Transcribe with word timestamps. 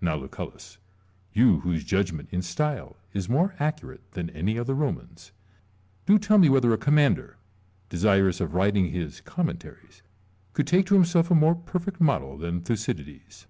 Now, 0.00 0.16
Lucullus, 0.16 0.78
you 1.32 1.60
whose 1.60 1.84
judgment 1.84 2.30
in 2.32 2.42
style 2.42 2.96
is 3.14 3.28
more 3.28 3.54
accurate 3.60 4.00
than 4.10 4.28
any 4.30 4.58
other 4.58 4.74
Roman's, 4.74 5.30
do 6.04 6.18
tell 6.18 6.36
me 6.36 6.48
whether 6.48 6.72
a 6.72 6.76
commander, 6.76 7.36
desirous 7.88 8.40
of 8.40 8.54
writing 8.54 8.90
his 8.90 9.20
Cotnmentaries, 9.20 10.02
could 10.52 10.66
take 10.66 10.86
to 10.86 10.94
himself 10.96 11.30
a 11.30 11.34
more 11.36 11.54
perfect 11.54 12.00
model 12.00 12.36
than 12.38 12.60
Thucydides 12.60 13.06
1 13.06 13.14
Lucullus. 13.14 13.46